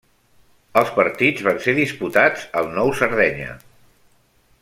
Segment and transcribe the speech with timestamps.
[0.79, 3.53] Els partits van ser disputats al Nou Sardenya.